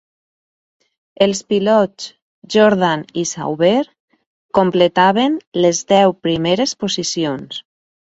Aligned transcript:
Els 1.25 1.41
pilots 1.51 2.07
Jordan 2.55 3.03
i 3.23 3.25
Sauber 3.31 3.71
completaven 4.61 5.37
les 5.67 5.83
deu 5.93 6.15
primeres 6.29 6.75
posicions. 6.85 7.61